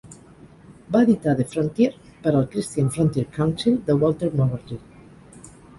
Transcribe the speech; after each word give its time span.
Va 0.95 1.01
editar 1.07 1.35
"The 1.41 1.45
Frontier" 1.51 1.91
per 2.25 2.33
al 2.41 2.49
Christian 2.55 2.91
Frontier 2.99 3.29
Council 3.39 3.79
de 3.91 4.01
Walter 4.05 4.35
Moberly. 4.43 4.85